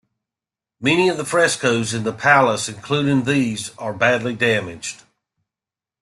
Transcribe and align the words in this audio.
Many 0.79 1.09
of 1.09 1.17
the 1.17 1.25
frescoes 1.25 1.93
in 1.93 2.05
the 2.05 2.11
Palace, 2.11 2.67
including 2.67 3.25
these, 3.25 3.69
are 3.77 3.93
badly 3.93 4.33
damaged. 4.33 5.03